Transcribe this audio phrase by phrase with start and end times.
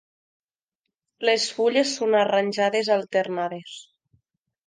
[1.29, 3.77] Les fulles són arranjades alternades.